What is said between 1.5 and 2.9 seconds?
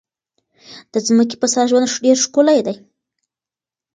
سر ژوند ډېر ښکلی دی.